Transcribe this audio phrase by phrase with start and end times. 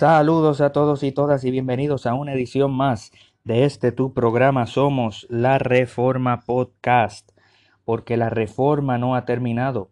[0.00, 3.12] Saludos a todos y todas y bienvenidos a una edición más
[3.44, 7.32] de este tu programa Somos la Reforma Podcast,
[7.84, 9.90] porque la reforma no ha terminado.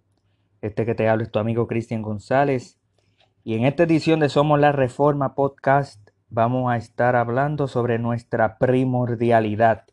[0.62, 2.78] Este que te habla es tu amigo Cristian González
[3.44, 8.56] y en esta edición de Somos la Reforma Podcast vamos a estar hablando sobre nuestra
[8.56, 9.84] primordialidad.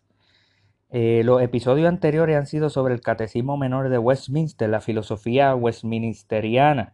[0.92, 6.94] Eh, los episodios anteriores han sido sobre el Catecismo Menor de Westminster, la filosofía westminsteriana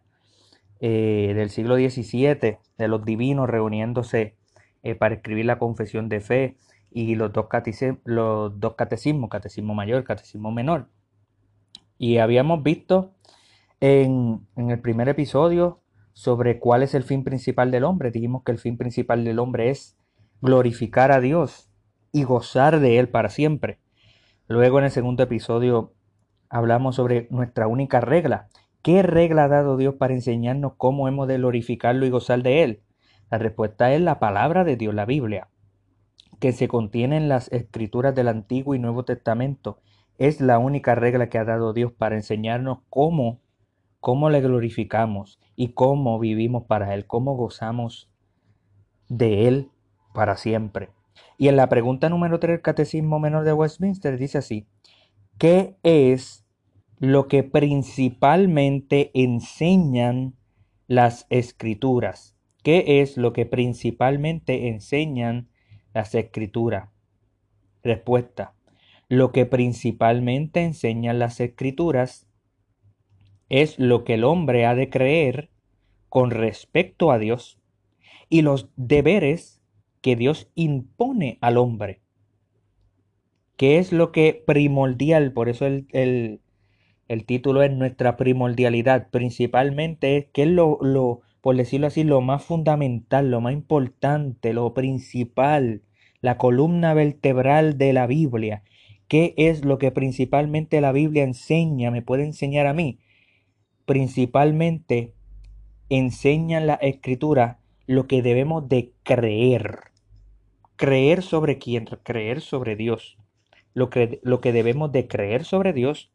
[0.84, 4.35] eh, del siglo XVII, de los divinos reuniéndose
[4.81, 6.57] eh, para escribir la confesión de fe
[6.90, 7.45] y los dos,
[8.04, 10.88] los dos catecismos, catecismo mayor, catecismo menor.
[11.99, 13.13] Y habíamos visto
[13.79, 15.82] en, en el primer episodio
[16.13, 18.09] sobre cuál es el fin principal del hombre.
[18.09, 19.96] Dijimos que el fin principal del hombre es
[20.41, 21.70] glorificar a Dios
[22.12, 23.77] y gozar de Él para siempre.
[24.48, 25.93] Luego en el segundo episodio
[26.49, 28.49] hablamos sobre nuestra única regla,
[28.82, 32.82] ¿Qué regla ha dado Dios para enseñarnos cómo hemos de glorificarlo y gozar de Él?
[33.29, 35.49] La respuesta es la palabra de Dios, la Biblia,
[36.40, 39.79] que se contiene en las escrituras del Antiguo y Nuevo Testamento.
[40.18, 43.40] Es la única regla que ha dado Dios para enseñarnos cómo,
[43.99, 48.09] cómo le glorificamos y cómo vivimos para Él, cómo gozamos
[49.09, 49.70] de Él
[50.13, 50.90] para siempre.
[51.37, 54.68] Y en la pregunta número 3 del Catecismo Menor de Westminster dice así,
[55.37, 56.40] ¿qué es
[57.02, 60.35] lo que principalmente enseñan
[60.85, 62.38] las escrituras.
[62.62, 65.50] ¿Qué es lo que principalmente enseñan
[65.96, 66.90] las escrituras?
[67.81, 68.53] Respuesta.
[69.09, 72.28] Lo que principalmente enseñan las escrituras
[73.50, 75.50] es lo que el hombre ha de creer
[76.08, 77.59] con respecto a Dios
[78.30, 79.59] y los deberes
[80.02, 82.04] que Dios impone al hombre.
[83.58, 85.34] ¿Qué es lo que primordial?
[85.34, 86.42] Por eso el, el,
[87.12, 89.10] el título es Nuestra primordialidad.
[89.10, 94.54] Principalmente es que es lo, lo, por decirlo así, lo más fundamental, lo más importante,
[94.54, 95.82] lo principal,
[96.22, 98.64] la columna vertebral de la Biblia.
[99.10, 101.92] ¿Qué es lo que principalmente la Biblia enseña?
[101.92, 103.00] ¿Me puede enseñar a mí?
[103.84, 105.14] Principalmente
[105.90, 109.80] enseña la escritura lo que debemos de creer.
[110.78, 111.90] Creer sobre quién?
[112.04, 113.18] Creer sobre Dios.
[113.74, 113.90] Lo
[114.24, 116.11] lo que debemos de creer sobre Dios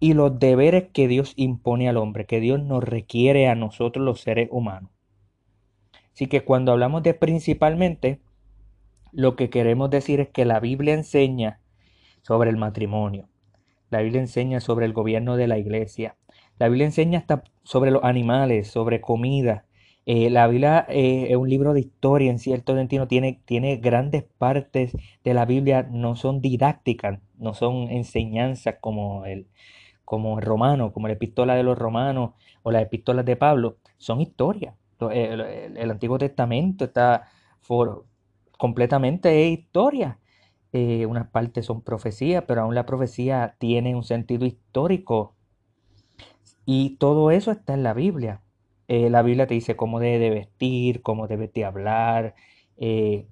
[0.00, 4.22] y los deberes que Dios impone al hombre, que Dios nos requiere a nosotros los
[4.22, 4.90] seres humanos.
[6.14, 8.20] Así que cuando hablamos de principalmente,
[9.12, 11.60] lo que queremos decir es que la Biblia enseña
[12.22, 13.28] sobre el matrimonio,
[13.90, 16.16] la Biblia enseña sobre el gobierno de la iglesia,
[16.58, 19.66] la Biblia enseña hasta sobre los animales, sobre comida.
[20.06, 24.24] Eh, la Biblia eh, es un libro de historia en cierto sentido, tiene, tiene grandes
[24.38, 29.46] partes de la Biblia, no son didácticas, no son enseñanzas como el,
[30.10, 32.32] como el romano, como la epístola de los romanos
[32.64, 34.74] o las epístolas de Pablo, son historias.
[35.12, 37.28] El, Antiguo Testamento está
[38.58, 40.18] completamente historia.
[40.72, 45.36] Eh, unas partes son profecías, pero aún la profecía tiene un sentido histórico.
[46.66, 48.40] Y todo eso está en la Biblia.
[48.88, 52.34] Eh, la Biblia te dice cómo debe de vestir, cómo debe de hablar,
[52.78, 53.28] eh,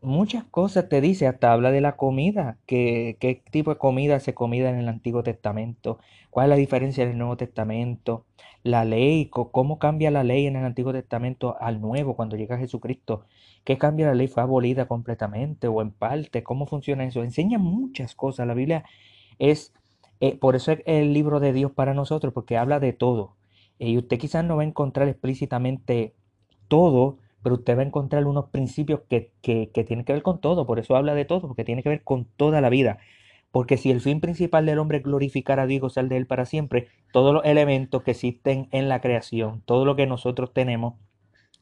[0.00, 4.34] muchas cosas te dice, hasta habla de la comida, que, qué tipo de comida se
[4.34, 5.98] comida en el Antiguo Testamento,
[6.30, 8.24] cuál es la diferencia en el Nuevo Testamento,
[8.62, 13.24] la ley, cómo cambia la ley en el Antiguo Testamento al Nuevo cuando llega Jesucristo,
[13.64, 18.14] qué cambia la ley, fue abolida completamente o en parte, cómo funciona eso, enseña muchas
[18.14, 18.84] cosas, la Biblia
[19.38, 19.72] es,
[20.20, 23.36] eh, por eso es el libro de Dios para nosotros, porque habla de todo,
[23.78, 26.14] y usted quizás no va a encontrar explícitamente
[26.68, 30.40] todo, pero usted va a encontrar unos principios que, que, que tienen que ver con
[30.40, 32.98] todo, por eso habla de todo, porque tiene que ver con toda la vida.
[33.50, 36.26] Porque si el fin principal del hombre es glorificar a Dios y gozar de Él
[36.26, 40.94] para siempre, todos los elementos que existen en la creación, todo lo que nosotros tenemos,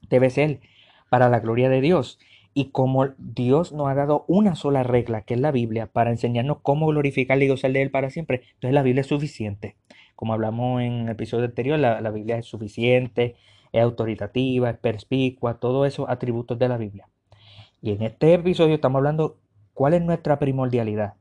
[0.08, 0.60] debe ser
[1.08, 2.18] para la gloria de Dios.
[2.54, 6.58] Y como Dios nos ha dado una sola regla, que es la Biblia, para enseñarnos
[6.62, 9.76] cómo glorificar y gozar de Él para siempre, entonces la Biblia es suficiente.
[10.16, 13.36] Como hablamos en el episodio anterior, la, la Biblia es suficiente,
[13.72, 17.08] es autoritativa, es perspicua, todos esos atributos de la Biblia.
[17.82, 19.38] Y en este episodio estamos hablando
[19.74, 21.14] cuál es nuestra primordialidad.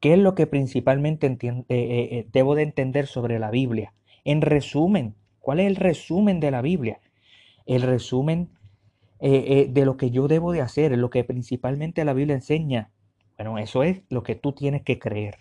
[0.00, 3.94] ¿Qué es lo que principalmente eh, eh, eh, debo de entender sobre la Biblia?
[4.24, 7.00] En resumen, ¿cuál es el resumen de la Biblia?
[7.64, 8.50] El resumen
[9.18, 12.90] de lo que yo debo de hacer, lo que principalmente la Biblia enseña.
[13.36, 15.38] Bueno, eso es lo que tú tienes que creer.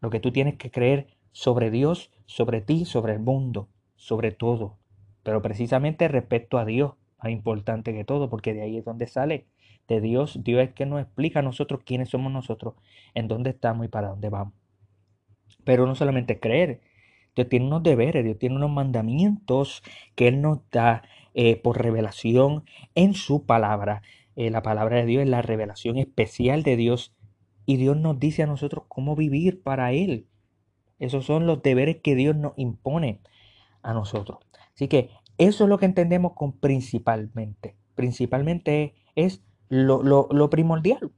[0.00, 4.78] Lo que tú tienes que creer sobre Dios, sobre ti, sobre el mundo, sobre todo
[5.22, 9.46] pero precisamente respecto a Dios, más importante que todo, porque de ahí es donde sale
[9.88, 10.40] de Dios.
[10.42, 12.74] Dios es que nos explica a nosotros quiénes somos nosotros,
[13.14, 14.54] en dónde estamos y para dónde vamos.
[15.64, 16.80] Pero no solamente creer,
[17.34, 19.82] Dios tiene unos deberes, Dios tiene unos mandamientos
[20.14, 21.02] que Él nos da.
[21.34, 22.64] eh, por revelación
[22.94, 24.02] en su palabra.
[24.36, 27.14] Eh, la palabra de Dios es la revelación especial de Dios
[27.66, 30.26] y Dios nos dice a nosotros cómo vivir para Él.
[30.98, 33.20] Esos son los deberes que Dios nos impone
[33.82, 34.38] a nosotros.
[34.74, 37.76] Así que eso es lo que entendemos con principalmente.
[37.94, 41.12] Principalmente es lo, primordial.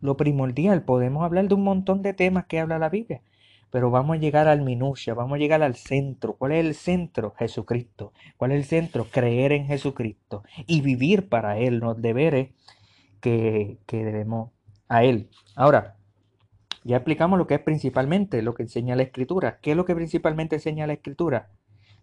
[0.00, 0.84] Lo primordial.
[0.84, 3.22] Podemos hablar de un montón de temas que habla la Biblia
[3.68, 6.36] pero vamos a llegar al minucia, vamos a llegar al centro.
[6.36, 7.34] ¿Cuál es el centro?
[7.36, 8.12] Jesucristo.
[8.38, 9.06] ¿Cuál es el centro?
[9.10, 12.54] Creer en Jesucristo y vivir para Él, los deberes
[13.20, 14.52] que, que debemos
[14.88, 15.28] a Él.
[15.56, 15.96] Ahora,
[16.84, 19.58] ya explicamos lo que es principalmente lo que enseña la Escritura.
[19.60, 21.50] ¿Qué es lo que principalmente enseña la Escritura?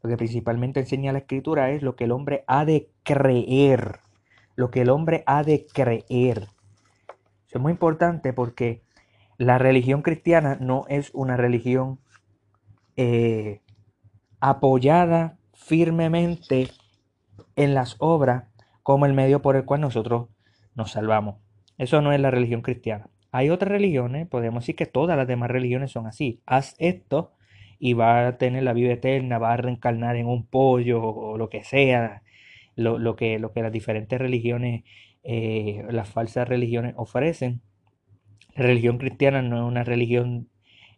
[0.04, 4.02] Lo que principalmente enseña la Escritura es lo que el hombre ha de creer.
[4.56, 6.50] Lo que el hombre ha de creer.
[7.48, 8.84] Eso es muy importante porque
[9.38, 12.00] la religión cristiana no es una religión
[12.98, 13.62] eh,
[14.42, 16.70] apoyada firmemente
[17.56, 18.44] en las obras
[18.84, 20.28] como el medio por el cual nosotros
[20.76, 21.38] nos salvamos.
[21.78, 23.08] Eso no es la religión cristiana.
[23.32, 26.42] Hay otras religiones, podemos decir que todas las demás religiones son así.
[26.46, 27.32] Haz esto
[27.86, 31.50] y va a tener la vida eterna, va a reencarnar en un pollo o lo
[31.50, 32.24] que sea,
[32.78, 34.86] lo, que, lo que las diferentes religiones,
[35.26, 37.62] eh, las falsas religiones ofrecen.
[38.56, 40.48] La religión cristiana no es una religión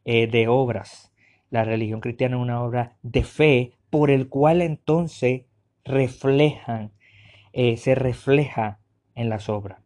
[0.04, 1.12] eh, de obras.
[1.50, 5.46] La religión cristiana es una obra de fe por el cual entonces
[5.86, 6.92] reflejan,
[7.52, 8.78] eh, se refleja
[9.16, 9.80] en las obras.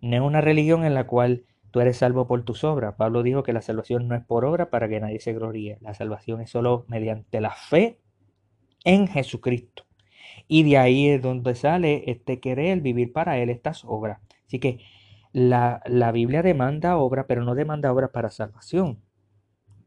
[0.00, 2.94] No es una religión en la cual tú eres salvo por tus obras.
[2.96, 5.78] Pablo dijo que la salvación no es por obra para que nadie se gloríe.
[5.80, 8.00] La salvación es solo mediante la fe
[8.84, 9.84] en Jesucristo.
[10.48, 14.20] Y de ahí es donde sale este querer vivir para Él estas obras.
[14.46, 14.78] Así que
[15.32, 15.82] la,
[16.12, 19.02] Biblia demanda obra, pero no demanda obra para salvación.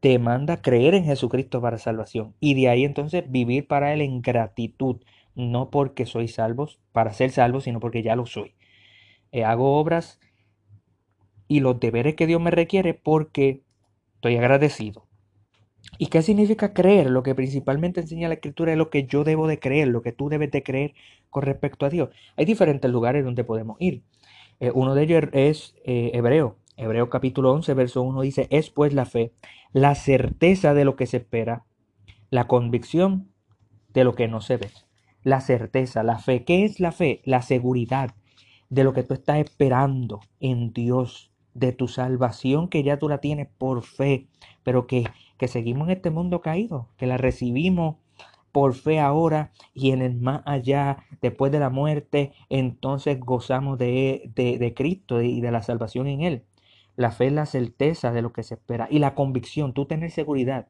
[0.02, 2.34] Demanda creer en Jesucristo para salvación.
[2.40, 5.00] Y de ahí entonces vivir para Él en gratitud.
[5.34, 8.54] No porque soy salvo, para ser salvo, sino porque ya lo soy.
[9.32, 10.20] Eh, hago obras
[11.50, 13.64] y los deberes que Dios me requiere porque
[14.14, 15.08] estoy agradecido.
[15.98, 17.10] ¿Y qué significa creer?
[17.10, 20.12] Lo que principalmente enseña la escritura es lo que yo debo de creer, lo que
[20.12, 20.94] tú debes de creer
[21.28, 22.10] con respecto a Dios.
[22.36, 24.04] Hay diferentes lugares donde podemos ir.
[24.60, 26.56] Eh, uno de ellos es eh, Hebreo.
[26.76, 29.32] Hebreo capítulo 11, verso 1 dice, es pues la fe,
[29.72, 31.64] la certeza de lo que se espera,
[32.30, 33.32] la convicción
[33.88, 34.70] de lo que no se ve.
[35.24, 36.44] La certeza, la fe.
[36.44, 37.22] ¿Qué es la fe?
[37.24, 38.14] La seguridad
[38.68, 41.29] de lo que tú estás esperando en Dios,
[41.60, 44.26] de tu salvación que ya tú la tienes por fe,
[44.64, 45.04] pero que,
[45.38, 47.96] que seguimos en este mundo caído, que la recibimos
[48.52, 54.30] por fe ahora y en el más allá, después de la muerte, entonces gozamos de,
[54.34, 56.44] de, Cristo y de la salvación en Él.
[56.96, 60.10] La fe es la certeza de lo que se espera y la convicción, tú tener
[60.10, 60.68] seguridad.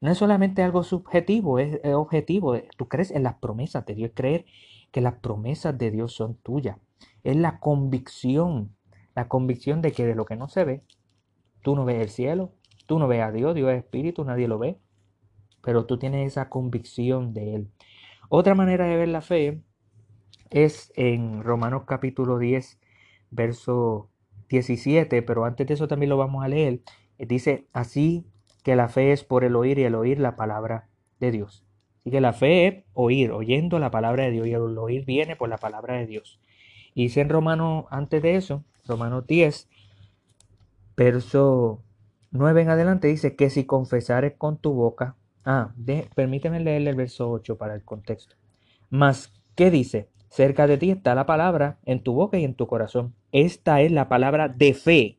[0.00, 2.56] No es solamente algo subjetivo, es, objetivo.
[2.76, 4.46] Tú crees en las promesas de Dios, creer
[4.92, 6.78] que las promesas de Dios son tuyas.
[7.24, 8.76] Es la convicción,
[9.18, 10.82] la convicción de que de lo que no se ve,
[11.62, 12.52] tú no ves el cielo,
[12.86, 14.78] tú no ves a Dios, Dios es espíritu, nadie lo ve
[15.62, 17.68] pero tú tienes esa convicción de Él.
[18.28, 19.60] Otra manera de ver la fe
[20.50, 22.80] es en Romanos capítulo 10,
[23.30, 24.08] verso
[24.48, 26.80] 17, pero antes de eso también lo vamos a leer.
[27.18, 28.26] Dice, así
[28.62, 30.88] que la fe es por el oír y el oír la palabra
[31.20, 31.64] de Dios.
[32.00, 35.36] Así que la fe es oír, oyendo la palabra de Dios y el oír viene
[35.36, 36.40] por la palabra de Dios.
[36.94, 39.68] Y dice en Romanos, antes de eso, Romanos 10,
[40.96, 41.82] verso
[42.32, 45.14] 9 en adelante, dice que si confesares con tu boca
[45.50, 45.72] Ah,
[46.14, 48.36] permíteme leerle el verso 8 para el contexto.
[48.90, 50.10] Mas, ¿qué dice?
[50.28, 53.14] Cerca de ti está la palabra en tu boca y en tu corazón.
[53.32, 55.16] Esta es la palabra de fe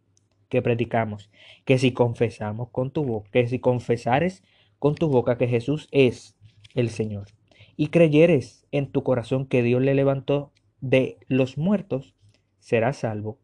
[0.48, 1.32] que predicamos.
[1.66, 4.44] Que si confesamos con tu boca, que si confesares
[4.78, 6.36] con tu boca que Jesús es
[6.76, 7.30] el Señor
[7.76, 12.14] y creyeres en tu corazón que Dios le levantó de los muertos,
[12.60, 13.40] serás salvo.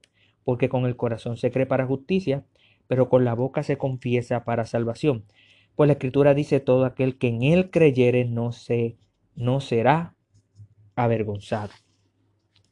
[0.46, 2.46] Porque con el corazón se cree para justicia,
[2.88, 5.26] pero con la boca se confiesa para salvación.
[5.76, 8.98] Pues la escritura dice, todo aquel que en él creyere no, se,
[9.36, 10.16] no será
[10.96, 11.74] avergonzado.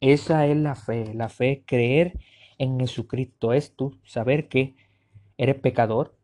[0.00, 1.12] Esa es la fe.
[1.14, 2.18] La fe es creer
[2.58, 3.52] en Jesucristo.
[3.52, 4.76] Es tú saber que
[5.36, 6.16] eres pecador,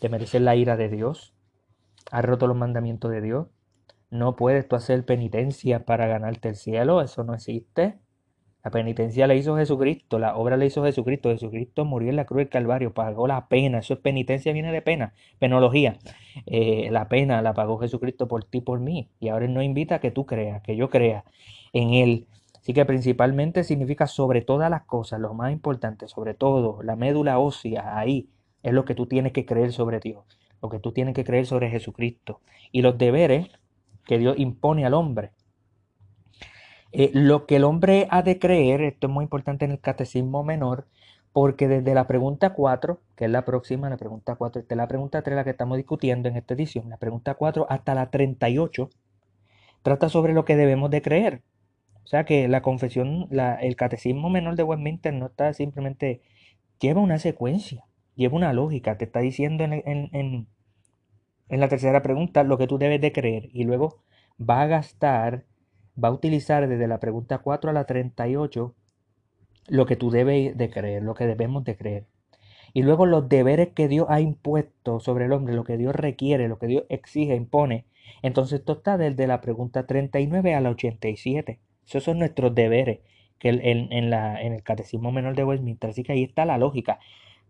[0.00, 1.34] te mereces la ira de Dios,
[2.10, 3.46] has roto los mandamientos de Dios.
[4.10, 7.98] No puedes tú hacer penitencia para ganarte el cielo, eso no existe.
[8.62, 11.30] La penitencia la hizo Jesucristo, la obra la hizo Jesucristo.
[11.30, 13.78] Jesucristo murió en la cruz del Calvario, pagó la pena.
[13.78, 15.96] Eso es penitencia, viene de pena, penología.
[16.46, 19.08] Eh, la pena la pagó Jesucristo por ti, por mí.
[19.18, 21.24] Y ahora Él nos invita a que tú creas, que yo crea
[21.72, 22.26] en Él.
[22.60, 27.38] Así que principalmente significa sobre todas las cosas, lo más importante, sobre todo, la médula
[27.38, 28.28] ósea, ahí
[28.62, 30.24] es lo que tú tienes que creer sobre Dios,
[30.60, 32.40] lo que tú tienes que creer sobre Jesucristo.
[32.70, 33.48] Y los deberes
[34.04, 35.30] que Dios impone al hombre
[36.92, 40.42] Eh, lo que el hombre ha de creer, esto es muy importante en el catecismo
[40.44, 40.86] menor,
[41.32, 44.88] porque desde la pregunta 4, que es la próxima, la pregunta 4, esta es la
[44.88, 48.90] pregunta 3, la que estamos discutiendo en esta edición, la pregunta 4 hasta la 38,
[49.82, 51.42] trata sobre lo que debemos de creer.
[52.04, 56.22] O sea que la confesión, la, el catecismo menor de Westminster no está simplemente,
[56.80, 57.84] lleva una secuencia,
[58.16, 60.48] lleva una lógica, te está diciendo en, en,
[61.48, 64.02] en la tercera pregunta lo que tú debes de creer y luego
[64.40, 65.44] va a gastar,
[66.02, 68.74] va a utilizar desde la pregunta 4 a la 38
[69.68, 72.06] lo que tú debes de creer, lo que debemos de creer.
[72.72, 76.48] Y luego los deberes que Dios ha impuesto sobre el hombre, lo que Dios requiere,
[76.48, 77.86] lo que Dios exige, impone.
[78.22, 81.60] Entonces esto está desde la pregunta 39 a la 87.
[81.86, 83.00] Esos son nuestros deberes
[83.38, 85.90] que en, en, la, en el Catecismo Menor de Westminster.
[85.90, 87.00] Así que ahí está la lógica.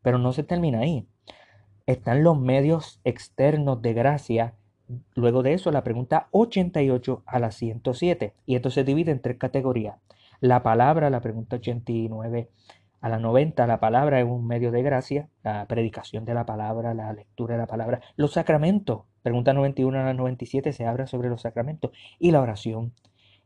[0.02, 1.06] Pero no se termina ahí.
[1.86, 4.54] Están los medios externos de gracia.
[5.14, 8.34] Luego de eso, la pregunta 88 a la 107.
[8.46, 9.96] Y esto se divide en tres categorías.
[10.40, 12.48] La palabra, la pregunta 89
[13.00, 16.92] a la 90, la palabra es un medio de gracia, la predicación de la palabra,
[16.94, 21.30] la lectura de la palabra, los sacramentos, pregunta 91 a la 97 se habla sobre
[21.30, 22.92] los sacramentos y la oración.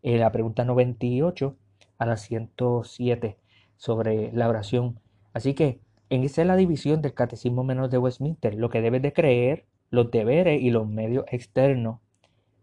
[0.02, 1.56] Eh, la pregunta 98
[1.98, 3.38] a la 107
[3.76, 5.00] sobre la oración.
[5.32, 9.02] Así que en esa es la división del Catecismo Menor de Westminster, lo que debes
[9.02, 12.00] de creer, los deberes y los medios externos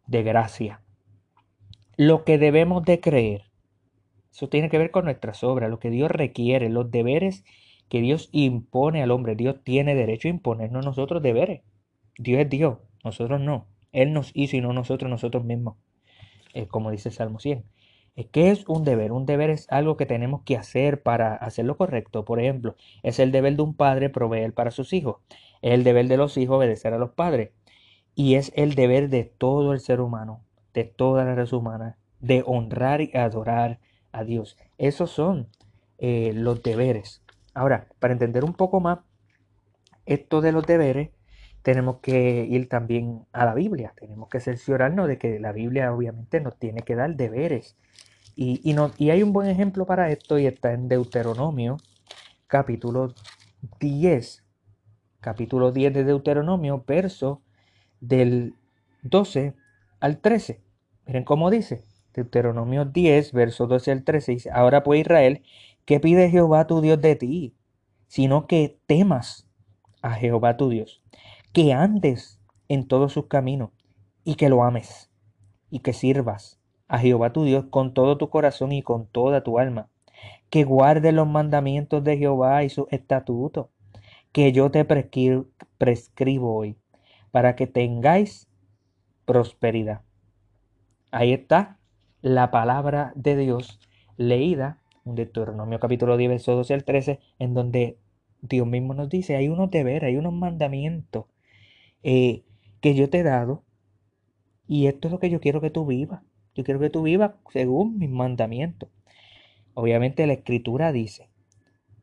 [0.07, 0.81] de gracia.
[1.97, 3.51] Lo que debemos de creer
[4.31, 7.43] eso tiene que ver con nuestras obras, lo que Dios requiere, los deberes
[7.89, 9.35] que Dios impone al hombre.
[9.35, 11.61] Dios tiene derecho a imponernos nosotros deberes.
[12.17, 13.67] Dios es Dios, nosotros no.
[13.91, 15.75] Él nos hizo y no nosotros, nosotros mismos.
[16.69, 17.65] Como dice el Salmo 100.
[18.15, 19.11] Eh, ¿Qué es un deber?
[19.11, 22.23] Un deber es algo que tenemos que hacer para hacer lo correcto.
[22.23, 25.17] Por ejemplo, es el deber de un padre proveer para sus hijos.
[25.61, 27.51] Es el deber de los hijos obedecer a los padres.
[28.15, 32.43] Y es el deber de todo el ser humano, de toda la raza humana, de
[32.45, 33.79] honrar y adorar
[34.11, 34.57] a Dios.
[34.77, 35.47] Esos son
[35.97, 37.23] eh, los deberes.
[37.53, 38.99] Ahora, para entender un poco más
[40.05, 41.09] esto de los deberes,
[41.61, 43.93] tenemos que ir también a la Biblia.
[43.99, 47.77] Tenemos que cerciorarnos de que la Biblia obviamente nos tiene que dar deberes.
[48.35, 51.77] Y, y, y hay un buen ejemplo para esto y está en Deuteronomio,
[52.47, 53.13] capítulo
[53.79, 54.40] 10.
[55.21, 57.41] Capítulo 10 de Deuteronomio, verso
[57.99, 58.55] del
[59.03, 59.53] 12
[59.99, 60.61] al 13.
[61.05, 61.83] Miren cómo dice.
[62.13, 65.43] Deuteronomio 10, verso 12 al 13 dice, ahora pues Israel,
[65.85, 67.55] ¿qué pide Jehová tu Dios de ti?
[68.07, 69.47] Sino que temas
[70.01, 71.01] a Jehová tu Dios,
[71.53, 73.69] que andes en todos sus caminos
[74.23, 75.11] y que lo ames
[75.69, 79.59] y que sirvas a Jehová tu Dios con todo tu corazón y con toda tu
[79.59, 79.87] alma,
[80.49, 83.67] que guardes los mandamientos de Jehová y sus estatutos,
[84.31, 86.77] que yo te prescribo hoy,
[87.31, 88.47] para que tengáis
[89.25, 90.01] prosperidad.
[91.11, 91.79] Ahí está
[92.21, 93.79] la palabra de Dios
[94.17, 97.97] leída, en Deuteronomio capítulo 10, verso 12 al 13, en donde
[98.41, 101.25] Dios mismo nos dice, hay unos deberes, hay unos mandamientos
[102.03, 102.43] eh,
[102.79, 103.63] que yo te he dado,
[104.67, 106.21] y esto es lo que yo quiero que tú vivas.
[106.55, 108.89] Yo quiero que tú vivas según mis mandamientos.
[109.73, 111.30] Obviamente la escritura dice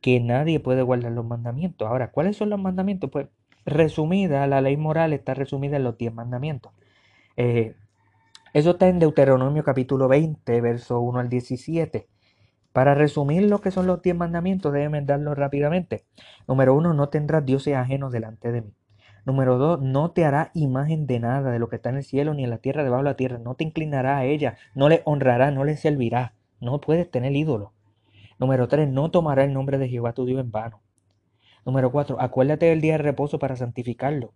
[0.00, 1.88] que nadie puede guardar los mandamientos.
[1.88, 3.10] Ahora, ¿cuáles son los mandamientos?
[3.10, 3.28] Pues
[3.64, 6.72] resumida, la ley moral está resumida en los diez mandamientos.
[7.36, 7.74] Eh,
[8.54, 12.08] eso está en Deuteronomio capítulo 20, verso 1 al 17.
[12.72, 16.04] Para resumir lo que son los diez mandamientos, déjenme darlo rápidamente.
[16.46, 18.74] Número uno, no tendrás dioses ajenos delante de mí.
[19.24, 22.34] Número dos, no te hará imagen de nada de lo que está en el cielo
[22.34, 23.38] ni en la tierra, debajo de la tierra.
[23.38, 26.34] No te inclinará a ella, no le honrará, no le servirá.
[26.60, 27.72] No puedes tener ídolo.
[28.38, 30.80] Número tres, no tomará el nombre de Jehová tu Dios en vano.
[31.64, 34.32] Número cuatro, acuérdate del día de reposo para santificarlo.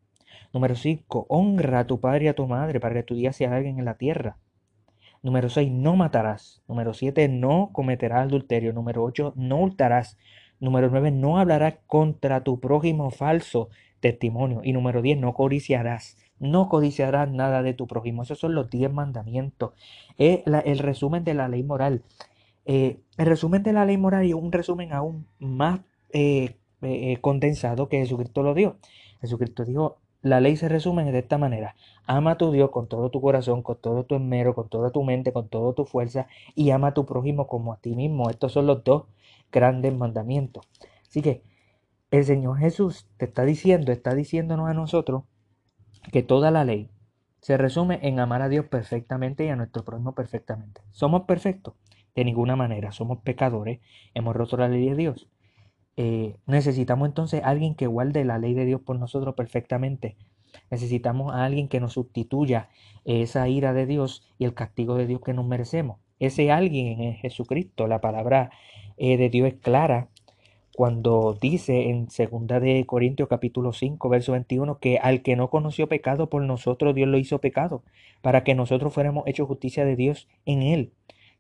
[0.53, 1.27] Número 5.
[1.29, 3.85] Honra a tu padre y a tu madre para que tu día sea alguien en
[3.85, 4.37] la tierra.
[5.23, 5.71] Número 6.
[5.71, 6.63] No matarás.
[6.69, 7.29] Número 7.
[7.29, 8.73] No cometerás adulterio.
[8.73, 9.35] Número 8.
[9.37, 10.19] No hurtarás.
[10.61, 11.11] Número 9.
[11.11, 14.61] No hablarás contra tu prójimo falso testimonio.
[14.63, 15.19] Y número 10.
[15.19, 16.19] No codiciarás.
[16.39, 18.23] No codiciarás nada de tu prójimo.
[18.23, 19.73] Esos son los 10 mandamientos.
[20.19, 22.03] Es el resumen de la ley moral.
[22.65, 25.81] Eh, el resumen de la ley moral y un resumen aún más
[26.13, 28.77] eh, eh, condensado que Jesucristo lo dio.
[29.21, 31.75] Jesucristo dijo, la ley se resume de esta manera.
[32.07, 35.03] Ama a tu Dios con todo tu corazón, con todo tu esmero, con toda tu
[35.03, 38.31] mente, con toda tu fuerza y ama a tu prójimo como a ti mismo.
[38.31, 39.05] Estos son los dos
[39.51, 40.65] grandes mandamientos.
[41.09, 41.43] Así que
[42.11, 45.25] el Señor Jesús te está diciendo, está diciéndonos a nosotros
[46.13, 46.91] que toda la ley
[47.41, 50.83] se resume en amar a Dios perfectamente y a nuestro prójimo perfectamente.
[50.93, 51.75] ¿Somos perfectos?
[52.15, 52.93] De ninguna manera.
[52.93, 53.81] Somos pecadores.
[54.15, 55.29] Hemos roto la ley de Dios.
[55.97, 60.17] Eh, necesitamos entonces a alguien que guarde la ley de Dios por nosotros perfectamente.
[60.71, 62.69] Necesitamos a alguien que nos sustituya
[63.05, 65.99] esa ira de Dios y el castigo de Dios que nos merecemos.
[66.19, 67.87] Ese alguien es Jesucristo.
[67.87, 68.51] La palabra
[68.97, 70.09] eh, de Dios es clara
[70.75, 75.87] cuando dice en 2 de Corintios capítulo 5 verso 21 que al que no conoció
[75.87, 77.83] pecado por nosotros Dios lo hizo pecado
[78.23, 80.93] para que nosotros fuéramos hechos justicia de Dios en él.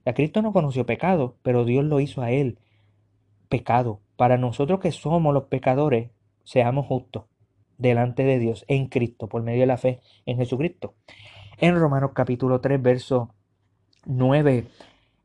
[0.04, 2.58] A Cristo no conoció pecado, pero Dios lo hizo a él
[3.48, 6.10] pecado para nosotros que somos los pecadores
[6.44, 7.24] seamos justos
[7.76, 10.94] delante de Dios en Cristo por medio de la fe en Jesucristo.
[11.58, 13.34] En Romanos capítulo 3 verso
[14.06, 14.66] 9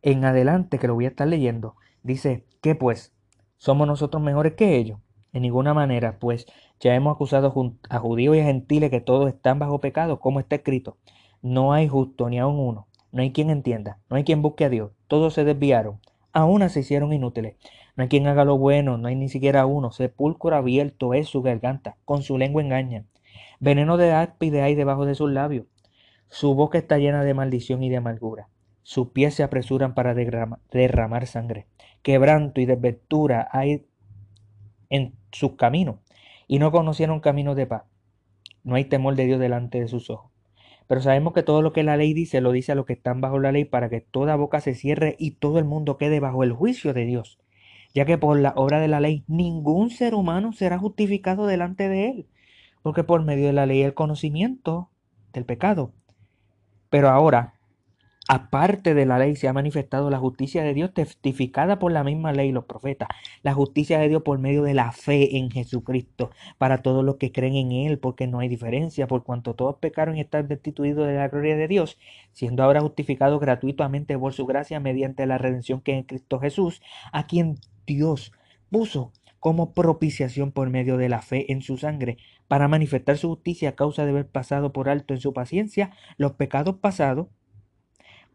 [0.01, 3.13] en adelante que lo voy a estar leyendo dice que pues
[3.57, 4.99] ¿Somos nosotros mejores que ellos?
[5.33, 6.45] En ninguna manera, pues
[6.79, 7.53] ya hemos acusado
[7.89, 10.97] a judíos y a gentiles que todos están bajo pecado, como está escrito.
[11.41, 14.69] No hay justo ni aun uno, no hay quien entienda, no hay quien busque a
[14.69, 15.99] Dios, todos se desviaron,
[16.33, 17.55] aún se hicieron inútiles.
[17.95, 21.41] No hay quien haga lo bueno, no hay ni siquiera uno, sepulcro abierto es su
[21.41, 23.07] garganta, con su lengua engañan.
[23.59, 25.65] Veneno de áspide hay debajo de sus labios,
[26.29, 28.49] su boca está llena de maldición y de amargura,
[28.83, 31.65] sus pies se apresuran para derramar sangre
[32.07, 33.85] quebranto y desventura hay
[34.89, 35.97] en sus caminos,
[36.47, 37.83] y no conocieron camino de paz.
[38.63, 40.31] No hay temor de Dios delante de sus ojos.
[40.87, 43.21] Pero sabemos que todo lo que la ley dice lo dice a los que están
[43.21, 46.43] bajo la ley para que toda boca se cierre y todo el mundo quede bajo
[46.43, 47.39] el juicio de Dios,
[47.93, 52.09] ya que por la obra de la ley ningún ser humano será justificado delante de
[52.09, 52.27] él,
[52.81, 54.89] porque por medio de la ley el conocimiento
[55.33, 55.93] del pecado.
[56.89, 57.56] Pero ahora,
[58.29, 62.33] Aparte de la ley se ha manifestado la justicia de Dios testificada por la misma
[62.33, 63.07] ley y los profetas.
[63.41, 67.31] La justicia de Dios por medio de la fe en Jesucristo para todos los que
[67.31, 71.15] creen en Él, porque no hay diferencia, por cuanto todos pecaron y están destituidos de
[71.15, 71.97] la gloria de Dios,
[72.33, 76.81] siendo ahora justificados gratuitamente por su gracia mediante la redención que es en Cristo Jesús,
[77.13, 78.33] a quien Dios
[78.69, 82.17] puso como propiciación por medio de la fe en su sangre,
[82.49, 86.33] para manifestar su justicia a causa de haber pasado por alto en su paciencia los
[86.33, 87.27] pecados pasados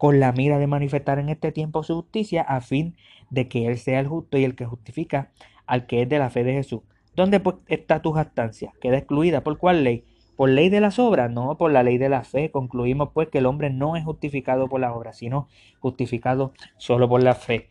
[0.02, 2.96] con la mira de manifestar en este tiempo su justicia, a fin
[3.30, 5.30] de que Él sea el justo y el que justifica
[5.64, 6.80] al que es de la fe de Jesús.
[7.14, 8.72] ¿Dónde pues está tu jactancia?
[8.80, 9.44] Queda excluida.
[9.44, 10.04] ¿Por cuál ley?
[10.34, 11.30] ¿Por ley de las obras?
[11.30, 12.50] No, por la ley de la fe.
[12.50, 15.46] Concluimos pues que el hombre no es justificado por las obras, sino
[15.78, 17.68] justificado solo por la fe.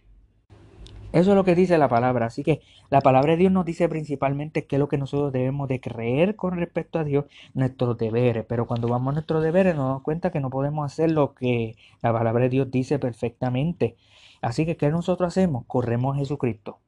[1.14, 2.28] Eso es lo que dice la palabra.
[2.28, 5.68] Así que la palabra de Dios nos dice principalmente qué es lo que nosotros debemos
[5.68, 8.46] de creer con respecto a Dios, nuestros deberes.
[8.48, 11.76] Pero cuando vamos a nuestros deberes nos damos cuenta que no podemos hacer lo que
[12.02, 13.98] la palabra de Dios dice perfectamente.
[14.42, 15.66] Así que, ¿qué nosotros hacemos?
[15.68, 16.80] Corremos a Jesucristo.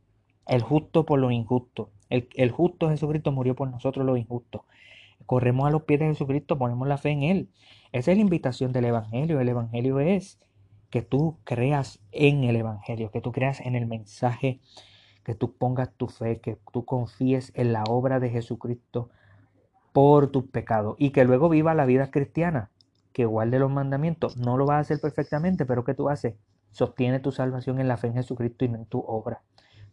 [0.48, 1.90] El justo por lo injusto.
[2.10, 4.62] El, el justo Jesucristo murió por nosotros los injustos.
[5.26, 7.50] Corremos a los pies de Jesucristo, ponemos la fe en Él.
[7.92, 9.40] Esa es la invitación del Evangelio.
[9.40, 10.40] El Evangelio es
[10.94, 14.60] que tú creas en el Evangelio, que tú creas en el mensaje,
[15.24, 19.10] que tú pongas tu fe, que tú confíes en la obra de Jesucristo
[19.92, 22.70] por tus pecados y que luego viva la vida cristiana,
[23.12, 24.38] que guarde los mandamientos.
[24.38, 26.36] No lo vas a hacer perfectamente, pero ¿qué tú haces?
[26.70, 29.42] Sostiene tu salvación en la fe en Jesucristo y no en tu obra.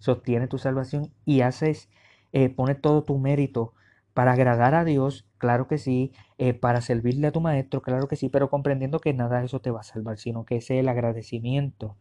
[0.00, 1.88] Sostiene tu salvación y haces,
[2.32, 3.72] eh, pone todo tu mérito
[4.14, 8.16] para agradar a Dios, claro que sí, eh, para servirle a tu maestro, claro que
[8.16, 10.80] sí, pero comprendiendo que nada de eso te va a salvar, sino que ese es
[10.80, 11.96] el agradecimiento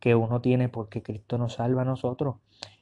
[0.00, 2.36] que uno tiene porque Cristo nos salva a nosotros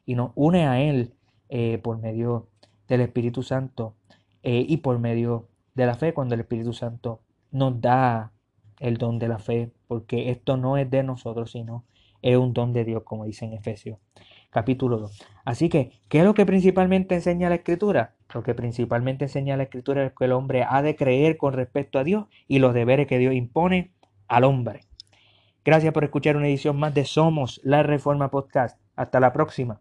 [0.06, 1.14] y nos une a Él
[1.48, 2.48] eh, por medio
[2.88, 3.94] del Espíritu Santo
[4.42, 8.32] eh, y por medio de la fe, cuando el Espíritu Santo nos da
[8.78, 11.84] el don de la fe, porque esto no es de nosotros, sino
[12.22, 13.98] es un don de Dios, como dice en Efesios
[14.50, 15.22] capítulo 2.
[15.44, 18.16] Así que, ¿qué es lo que principalmente enseña la Escritura?
[18.32, 21.98] Lo que principalmente enseña la Escritura es que el hombre ha de creer con respecto
[21.98, 23.92] a Dios y los deberes que Dios impone
[24.28, 24.80] al hombre.
[25.64, 28.80] Gracias por escuchar una edición más de Somos la Reforma Podcast.
[28.96, 29.80] Hasta la próxima.